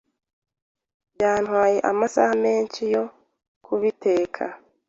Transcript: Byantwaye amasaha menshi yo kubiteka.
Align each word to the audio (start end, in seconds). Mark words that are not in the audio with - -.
Byantwaye 1.13 1.77
amasaha 1.91 2.33
menshi 2.45 2.81
yo 2.93 3.03
kubiteka. 3.65 4.43